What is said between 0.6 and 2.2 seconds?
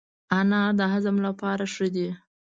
د هضم لپاره ښه دی.